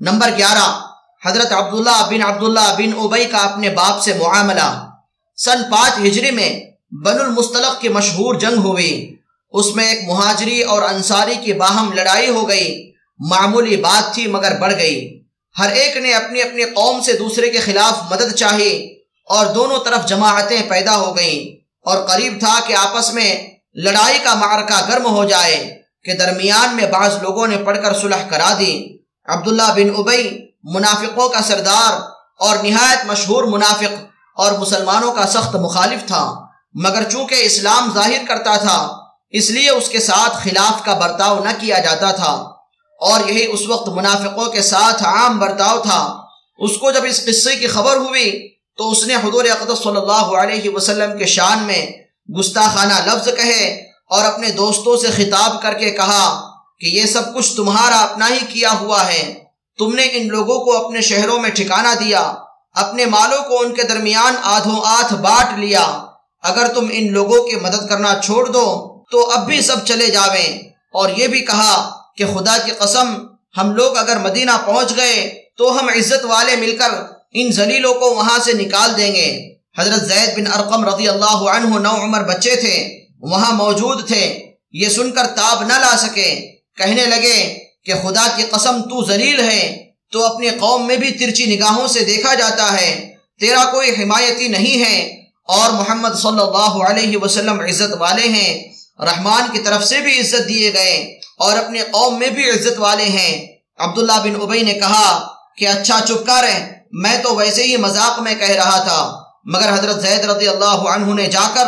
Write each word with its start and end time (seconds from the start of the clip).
Number 0.00 0.30
گیارہ، 0.36 0.80
حضرت 1.28 1.52
عبداللہ 1.52 2.06
بن 2.10 2.22
عبداللہ 2.22 2.76
بن 2.78 3.04
ابئی 3.04 3.24
کا 3.24 3.38
اپنے 3.38 3.68
باپ 3.68 4.02
سے 4.02 4.12
معاملہ۔ 4.14 4.90
سن 5.36 5.62
پانچ 5.70 5.92
ہجری 5.98 6.30
میں 6.30 6.60
بن 7.04 7.20
المستلق 7.20 7.80
کی 7.80 7.88
مشہور 7.88 8.34
جنگ 8.34 8.58
ہوئی۔ 8.58 9.16
اس 9.50 9.76
میں 9.76 9.88
ایک 9.88 10.08
مہاجری 10.08 10.62
اور 10.62 10.82
انصاری 10.82 11.34
کی 11.34 11.52
باہم 11.52 11.92
لڑائی 11.92 12.28
ہو 12.28 12.48
گئی۔ 12.48 12.92
معمولی 13.18 13.76
بات 13.76 14.14
تھی 14.14 14.26
مگر 14.26 14.58
بڑھ 14.58 14.74
گئی۔ 14.76 15.22
ہر 15.58 15.70
ایک 15.70 15.96
نے 15.96 16.14
اپنی 16.14 16.42
اپنی 16.42 16.64
قوم 16.64 17.00
سے 17.00 17.12
دوسرے 17.12 17.50
کے 17.50 17.58
خلاف 17.58 18.12
مدد 18.12 18.34
چاہی 18.34 18.94
اور 19.24 19.46
دونوں 19.46 19.84
طرف 19.84 20.06
جماعتیں 20.06 20.62
پیدا 20.68 20.96
ہو 20.96 21.16
گئیں۔ 21.16 21.56
اور 21.82 22.06
قریب 22.06 22.36
تھا 22.38 22.60
کہ 22.66 22.74
آپس 22.74 23.14
میں 23.14 23.46
لڑائی 23.74 24.18
کا 24.18 24.34
معرکہ 24.34 24.88
گرم 24.88 25.06
ہو 25.06 25.24
جائے 25.24 25.82
کہ 26.04 26.12
درمیان 26.12 26.76
میں 26.76 26.86
بعض 26.86 27.16
لوگوں 27.22 27.46
نے 27.46 27.56
پڑھ 27.56 27.78
کر 27.82 27.94
صلح 27.94 28.28
کرا 28.28 28.54
دی۔ 28.58 28.96
عبداللہ 29.28 29.62
بن 29.62 29.90
ابئی 29.98 30.46
منافقوں 30.64 31.28
کا 31.28 31.42
سردار 31.42 32.00
اور 32.38 32.56
نہایت 32.56 33.06
مشہور 33.06 33.44
منافق 33.44 34.04
اور 34.36 34.52
مسلمانوں 34.52 35.12
کا 35.12 35.26
سخت 35.26 35.56
مخالف 35.56 36.06
تھا، 36.06 36.34
مگر 36.74 37.10
چونکہ 37.10 37.34
اسلام 37.34 37.94
ظاہر 37.94 38.22
کرتا 38.28 38.56
تھا، 38.56 38.98
اس 39.30 39.50
لیے 39.50 39.70
اس 39.70 39.88
کے 39.88 40.00
ساتھ 40.00 40.36
خلاف 40.36 40.84
کا 40.84 40.94
برتاؤ 40.94 41.44
نہ 41.44 41.50
کیا 41.60 41.78
جاتا 41.78 42.12
تھا۔ 42.12 42.50
اور 43.00 43.28
یہی 43.28 43.46
اس 43.52 43.60
وقت 43.68 43.88
منافقوں 43.88 44.46
کے 44.46 44.62
ساتھ 44.62 45.02
عام 45.02 45.38
برتاؤ 45.38 45.82
تھا۔ 45.82 46.22
اس 46.58 46.70
کو 46.80 46.90
جب 46.90 47.04
اس 47.04 47.24
قصے 47.24 47.56
کی 47.56 47.66
خبر 47.66 47.96
ہوئی، 47.96 48.48
تو 48.76 48.90
اس 48.90 49.06
نے 49.06 49.14
حضور 49.14 49.44
اقدس 49.44 49.78
صلی 49.78 49.96
اللہ 49.96 50.36
علیہ 50.42 50.70
وسلم 50.70 51.18
کے 51.18 51.26
شان 51.26 51.58
میں 51.58 51.86
گستاخانہ 52.38 52.92
لفظ 53.06 53.28
کہے 53.36 53.84
اور 54.10 54.24
اپنے 54.24 54.50
دوستوں 54.50 54.96
سے 54.96 55.06
خطاب 55.06 55.62
کر 55.62 55.74
کے 55.74 55.90
کہا 55.90 56.55
کہ 56.78 56.86
یہ 56.86 57.06
سب 57.06 57.34
کچھ 57.34 57.56
تمہارا 57.56 57.98
اپنا 57.98 58.28
ہی 58.28 58.38
کیا 58.48 58.72
ہوا 58.80 59.06
ہے۔ 59.06 59.34
تم 59.78 59.94
نے 59.94 60.08
ان 60.12 60.28
لوگوں 60.28 60.64
کو 60.64 60.86
اپنے 60.86 61.00
شہروں 61.00 61.38
میں 61.38 61.50
ٹھکانہ 61.50 62.04
دیا، 62.04 62.34
اپنے 62.72 63.04
مالوں 63.04 63.44
کو 63.48 63.60
ان 63.60 63.74
کے 63.74 63.82
درمیان 63.82 64.34
آدھوں 64.42 64.80
آدھ 64.84 65.14
بانٹ 65.14 65.58
لیا۔ 65.58 66.02
اگر 66.42 66.68
تم 66.74 66.86
ان 66.92 67.12
لوگوں 67.12 67.44
کی 67.44 67.56
مدد 67.56 67.88
کرنا 67.88 68.14
چھوڑ 68.24 68.46
دو، 68.46 68.96
تو 69.10 69.30
اب 69.30 69.46
بھی 69.46 69.60
سب 69.60 69.86
چلے 69.86 70.06
جاویں۔ 70.06 70.58
اور 70.92 71.10
یہ 71.16 71.26
بھی 71.26 71.40
کہا 71.40 72.00
کہ 72.16 72.24
خدا 72.26 72.58
کی 72.58 72.70
قسم، 72.70 73.26
ہم 73.56 73.72
لوگ 73.72 73.96
اگر 73.96 74.18
مدینہ 74.18 74.50
پہنچ 74.66 74.96
گئے، 74.96 75.42
تو 75.58 75.78
ہم 75.78 75.88
عزت 75.88 76.24
والے 76.24 76.56
مل 76.56 76.76
کر 76.76 76.90
ان 77.32 77.52
زلیلوں 77.52 77.94
کو 77.94 78.14
وہاں 78.14 78.38
سے 78.38 78.52
نکال 78.52 78.96
دیں 78.96 79.14
گے۔ 79.14 79.54
حضرت 79.78 80.06
زید 80.06 80.38
بن 80.38 80.46
ارقم 80.46 80.84
رضی 80.84 81.08
اللہ 81.08 81.50
عنہ 81.50 81.78
نو 81.78 81.94
عمر 81.94 82.22
بچے 82.22 82.56
تھے، 82.56 83.04
وہاں 83.20 83.52
موجود 83.52 84.06
تھے۔ 84.06 84.52
یہ 84.72 84.88
سن 84.88 85.10
کر 85.10 85.26
تاب 85.26 85.62
نہ 85.62 85.72
لا 85.72 85.96
سکے۔ 85.96 86.55
کہنے 86.76 87.04
لگے 87.04 87.58
کہ 87.84 87.92
خدا 87.94 88.36
کی 88.36 88.42
قسم 88.42 88.82
تو 88.82 89.04
ذلیل 89.04 89.40
ہے، 89.40 89.86
تو 90.12 90.24
اپنی 90.24 90.50
قوم 90.50 90.86
میں 90.86 90.96
بھی 90.96 91.10
ترچی 91.10 91.56
نگاہوں 91.56 91.88
سے 91.88 92.04
دیکھا 92.04 92.34
جاتا 92.34 92.80
ہے۔ 92.80 93.14
تیرا 93.40 93.64
کوئی 93.64 93.90
حمایتی 93.90 94.48
نہیں 94.48 94.84
ہے۔ 94.84 95.22
اور 95.44 95.70
محمد 95.70 96.14
صلی 96.22 96.40
اللہ 96.40 96.90
علیہ 96.90 97.18
وسلم 97.18 97.60
عزت 97.60 97.94
والے 97.98 98.28
ہیں۔ 98.28 98.72
رحمان 98.98 99.42
کی 99.52 99.58
طرف 99.58 99.84
سے 99.84 100.00
بھی 100.00 100.20
عزت 100.20 100.48
دیے 100.48 100.72
گئے۔ 100.74 101.18
اور 101.38 101.58
اپنی 101.58 101.78
قوم 101.78 102.18
میں 102.18 102.30
بھی 102.30 102.50
عزت 102.50 102.78
والے 102.78 103.04
ہیں۔ 103.04 103.46
عبداللہ 103.78 104.12
بن 104.12 104.42
ابئی 104.42 104.62
نے 104.62 104.74
کہا 104.74 105.28
کہ 105.56 105.68
اچھا 105.68 106.00
چپ 106.08 106.26
کر، 106.26 106.44
میں 106.92 107.18
تو 107.22 107.34
ویسے 107.34 107.62
ہی 107.62 107.76
مذاق 107.76 108.20
میں 108.20 108.34
کہہ 108.34 108.50
رہا 108.50 108.82
تھا۔ 108.82 109.22
مگر 109.44 109.72
حضرت 109.72 110.02
زید 110.02 110.24
رضی 110.24 110.48
اللہ 110.48 110.64
عنہ 110.64 111.14
نے 111.14 111.26
جا 111.26 111.50
کر 111.54 111.66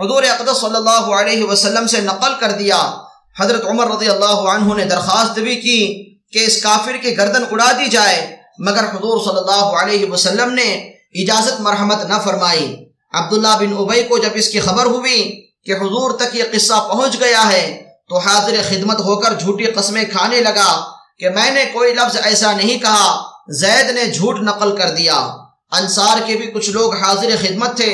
حضور 0.00 0.22
اقدس 0.22 0.60
صلی 0.60 0.76
اللہ 0.76 1.14
علیہ 1.14 1.44
وسلم 1.44 1.86
سے 1.86 2.00
نقل 2.00 2.32
کر 2.40 2.50
دیا۔ 2.50 2.92
حضرت 3.38 3.64
عمر 3.64 3.90
رضی 3.90 4.08
اللہ 4.10 4.38
عنہ 4.52 4.74
نے 4.74 4.84
درخواست 4.84 5.38
بھی 5.38 5.54
کی 5.60 5.80
کہ 6.32 6.44
اس 6.46 6.60
کافر 6.62 6.96
کی 7.02 7.16
گردن 7.18 7.44
اڑا 7.50 7.70
دی 7.78 7.88
جائے، 7.90 8.18
مگر 8.58 8.84
حضور 8.84 9.24
صلی 9.24 9.38
اللہ 9.38 9.66
علیہ 9.80 10.10
وسلم 10.10 10.52
نے 10.52 10.68
اجازت 11.22 11.60
مرحمت 11.60 12.04
نہ 12.04 12.18
فرمائی۔ 12.24 12.66
عبداللہ 13.14 13.54
بن 13.60 13.72
ابئی 13.78 14.02
کو 14.02 14.18
جب 14.18 14.30
اس 14.34 14.48
کی 14.48 14.60
خبر 14.60 14.86
ہوئی 14.86 15.20
کہ 15.66 15.72
حضور 15.72 16.10
تک 16.18 16.34
یہ 16.36 16.44
قصہ 16.52 16.78
پہنچ 16.88 17.18
گیا 17.20 17.42
ہے، 17.52 17.64
تو 18.08 18.18
حاضر 18.18 18.54
خدمت 18.68 19.00
ہو 19.00 19.16
کر 19.20 19.34
جھوٹی 19.34 19.64
قسمیں 19.72 20.04
کھانے 20.12 20.40
لگا 20.40 20.70
کہ 21.18 21.30
میں 21.30 21.50
نے 21.50 21.64
کوئی 21.72 21.92
لفظ 21.94 22.16
ایسا 22.22 22.52
نہیں 22.52 22.78
کہا، 22.78 23.06
زید 23.60 23.90
نے 23.90 24.04
جھوٹ 24.06 24.40
نقل 24.42 24.76
کر 24.76 24.90
دیا۔ 24.96 25.14
انصار 25.72 26.20
کے 26.26 26.36
بھی 26.36 26.46
کچھ 26.46 26.70
لوگ 26.70 26.94
حاضر 26.96 27.30
خدمت 27.40 27.76
تھے، 27.76 27.92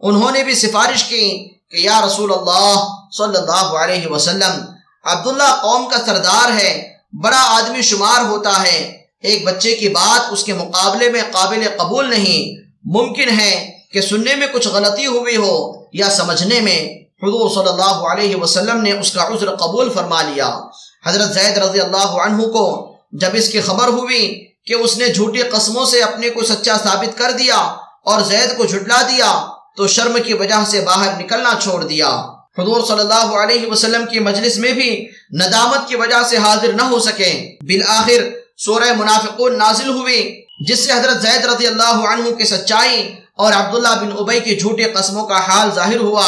انہوں 0.00 0.30
نے 0.32 0.42
بھی 0.44 0.54
سفارش 0.54 1.04
کی 1.04 1.26
کہ 1.70 1.76
یا 1.78 2.00
رسول 2.06 2.32
اللہ 2.32 2.74
صلی 3.18 3.36
اللہ 3.36 3.76
علیہ 3.82 4.06
وسلم 4.08 4.64
عبداللہ 5.06 5.60
قوم 5.62 5.88
کا 5.88 5.98
سردار 6.06 6.60
ہے، 6.60 6.92
بڑا 7.12 7.40
آدمی 7.40 7.82
شمار 7.82 8.24
ہوتا 8.24 8.62
ہے۔ 8.62 8.98
ایک 9.22 9.44
بچے 9.44 9.76
کی 9.76 9.88
بات 9.88 10.32
اس 10.32 10.44
کے 10.44 10.52
مقابلے 10.52 11.10
میں 11.10 11.22
قابل 11.32 11.66
قبول 11.76 12.10
نہیں۔ 12.10 12.66
ممکن 12.84 13.40
ہے 13.40 13.78
کہ 13.92 14.00
سننے 14.00 14.36
میں 14.36 14.46
کچھ 14.52 14.68
غلطی 14.68 15.06
ہوئی 15.06 15.36
ہو 15.36 15.72
یا 15.92 16.10
سمجھنے 16.10 16.60
میں۔ 16.60 16.88
حضور 17.22 17.50
صلی 17.50 17.68
اللہ 17.68 18.06
علیہ 18.12 18.36
وسلم 18.36 18.82
نے 18.82 18.92
اس 18.92 19.12
کا 19.12 19.26
عذر 19.26 19.56
قبول 19.56 19.92
فرما 19.92 20.22
لیا۔ 20.22 20.60
حضرت 21.06 21.34
زید 21.34 21.58
رضی 21.58 21.80
اللہ 21.80 22.06
عنہ 22.06 22.42
کو 22.42 22.96
جب 23.12 23.28
اس 23.32 23.48
کی 23.48 23.60
خبر 23.60 23.88
ہوئی 23.88 24.46
کہ 24.66 24.74
اس 24.74 24.96
نے 24.96 25.08
جھوٹی 25.08 25.42
قسموں 25.42 25.84
سے 25.84 26.02
اپنے 26.02 26.30
کو 26.30 26.42
سچا 26.42 26.76
ثابت 26.76 27.18
کر 27.18 27.30
دیا 27.30 27.56
اور 28.04 28.20
زید 28.20 28.56
کو 28.56 28.64
جھٹلا 28.64 29.02
دیا 29.02 29.46
تو 29.76 29.86
شرم 29.86 30.18
کی 30.26 30.34
وجہ 30.34 30.64
سے 30.66 30.80
باہر 30.80 31.18
نکلنا 31.18 31.50
چھوڑ 31.62 31.84
دیا۔ 31.84 32.22
حضور 32.58 32.84
صلی 32.86 33.00
اللہ 33.00 33.36
علیہ 33.36 33.70
وسلم 33.70 34.06
کی 34.06 34.18
مجلس 34.18 34.58
میں 34.58 34.72
بھی 34.72 35.06
ندامت 35.32 35.88
کی 35.88 35.96
وجہ 35.96 36.22
سے 36.30 36.36
حاضر 36.36 36.72
نہ 36.72 36.82
ہو 36.82 36.98
سکے۔ 36.98 37.56
بالآخر 37.60 38.28
سورہ 38.56 38.92
منافقون 38.96 39.58
نازل 39.58 39.88
ہوئی 39.88 40.42
جس 40.68 40.84
سے 40.84 40.92
حضرت 40.92 41.22
زید 41.22 41.44
رضی 41.44 41.66
اللہ 41.66 41.96
عنہ 42.10 42.30
کی 42.30 42.44
سچائی 42.44 43.14
اور 43.36 43.52
عبداللہ 43.52 43.88
بن 43.88 44.12
عبی 44.12 44.40
کی 44.40 44.56
جھوٹے 44.56 44.84
قسموں 44.84 45.26
کا 45.26 45.40
حال 45.40 45.70
ظاہر 45.74 46.00
ہوا۔ 46.00 46.26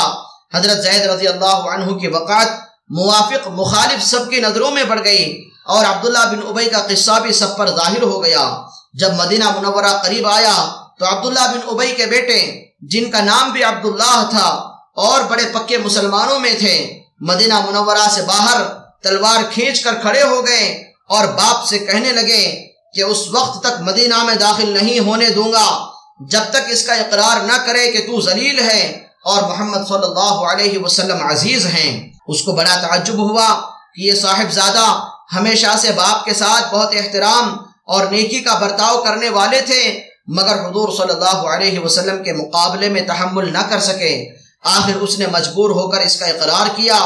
حضرت 0.54 0.82
زید 0.82 1.06
رضی 1.06 1.28
اللہ 1.28 1.68
عنہ 1.74 1.94
کی 1.94 2.08
وقات 2.08 2.46
موافق 2.90 3.48
مخالف 3.48 4.04
سب 4.04 4.30
کی 4.30 4.40
نظروں 4.40 4.70
میں 4.70 4.84
بڑھ 4.84 5.00
گئی 5.04 5.24
اور 5.66 5.84
عبداللہ 5.84 6.18
بن 6.18 6.46
عبی 6.50 6.64
کا 6.64 6.78
قصہ 6.78 7.18
بھی 7.22 7.32
سب 7.32 7.56
پر 7.56 7.68
ظاہر 7.68 8.02
ہو 8.02 8.24
گیا۔ 8.24 8.62
جب 8.94 9.14
مدینہ 9.14 9.50
منورہ 9.50 9.92
قریب 10.02 10.26
آیا 10.26 10.56
تو 10.98 11.04
عبداللہ 11.06 11.40
بن 11.40 11.68
عبی 11.72 11.92
کے 11.96 12.06
بیٹے، 12.06 12.38
جن 12.80 13.10
کا 13.10 13.20
نام 13.20 13.50
بھی 13.52 13.62
عبداللہ 13.64 14.26
تھا 14.30 14.48
اور 14.98 15.20
بڑے 15.20 15.44
پکے 15.52 15.78
مسلمانوں 15.78 16.38
میں 16.38 16.54
تھے۔ 16.58 16.76
مدینہ 17.20 17.54
منورہ 17.66 18.08
سے 18.14 18.22
باہر 18.22 18.62
تلوار 19.02 19.42
کھینچ 19.50 19.80
کر 19.80 19.94
کھڑے 19.94 20.22
ہو 20.22 20.46
گئے 20.46 20.84
اور 21.08 21.26
باپ 21.26 21.66
سے 21.66 21.78
کہنے 21.78 22.12
لگے 22.12 22.44
کہ 22.94 23.02
اس 23.02 23.28
وقت 23.32 23.62
تک 23.62 23.80
مدینہ 23.80 24.22
میں 24.24 24.34
داخل 24.34 24.70
نہیں 24.70 24.98
ہونے 24.98 25.30
دوں 25.30 25.52
گا۔ 25.52 25.86
جب 26.20 26.40
تک 26.50 26.70
اس 26.70 26.82
کا 26.86 26.94
اقرار 26.94 27.40
نہ 27.40 27.56
کرے 27.66 27.90
کہ 27.92 28.00
تو 28.06 28.20
ذلیل 28.20 28.58
ہے 28.58 29.04
اور 29.24 29.42
محمد 29.42 29.88
صلی 29.88 30.04
اللہ 30.04 30.36
علیہ 30.52 30.78
وسلم 30.78 31.26
عزیز 31.26 31.66
ہیں۔ 31.66 32.10
اس 32.28 32.42
کو 32.42 32.52
بڑا 32.52 32.74
تعجب 32.74 33.14
ہوا 33.14 33.48
کہ 33.94 34.00
یہ 34.00 34.12
صاحب 34.12 34.50
زادہ 34.50 34.86
ہمیشہ 35.34 35.76
سے 35.78 35.92
باپ 35.92 36.24
کے 36.24 36.34
ساتھ 36.34 36.74
بہت 36.74 36.88
احترام 36.92 37.56
اور 37.86 38.06
نیکی 38.06 38.40
کا 38.40 38.54
برتاؤ 38.58 39.02
کرنے 39.02 39.28
والے 39.28 39.60
تھے، 39.60 40.00
مگر 40.26 40.56
حضور 40.66 40.88
صلی 40.96 41.12
اللہ 41.12 41.38
علیہ 41.54 41.78
وسلم 41.78 42.24
کے 42.24 42.32
مقابلے 42.32 42.88
میں 42.88 43.00
تحمل 43.00 43.52
نہ 43.52 43.62
کر 43.70 43.80
سکے۔ 43.80 44.37
آخر 44.64 44.96
اس 45.00 45.18
نے 45.18 45.26
مجبور 45.26 45.70
ہو 45.70 45.90
کر 45.90 46.00
اس 46.00 46.16
کا 46.16 46.26
اقرار 46.26 46.66
کیا 46.76 46.98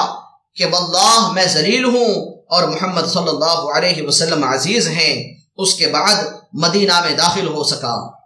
کہ 0.57 0.67
واللہ 0.67 1.33
میں 1.33 1.47
ذلیل 1.47 1.85
ہوں 1.85 2.15
اور 2.51 2.69
محمد 2.69 3.07
صلی 3.07 3.29
اللہ 3.29 3.77
علیہ 3.77 4.07
وسلم 4.07 4.45
عزیز 4.45 4.89
ہیں، 4.89 5.35
اس 5.57 5.75
کے 5.75 5.87
بعد 5.87 6.15
مدینہ 6.53 7.01
میں 7.05 7.17
داخل 7.17 7.47
ہو 7.47 7.65
سکا۔ 7.65 8.22